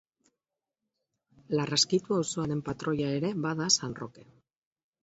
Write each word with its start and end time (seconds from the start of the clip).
Larraskitu 1.59 2.17
auzoaren 2.17 2.65
patroia 2.71 3.13
ere 3.21 3.33
bada 3.47 3.73
San 3.79 3.99
Roke. 4.03 4.29